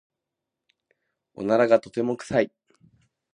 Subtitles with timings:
[1.35, 2.51] おならがとても臭い。